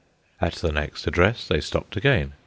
At 0.41 0.53
the 0.53 0.71
next 0.71 1.05
address 1.05 1.47
they 1.47 1.61
stopped 1.61 1.95
again. 1.95 2.33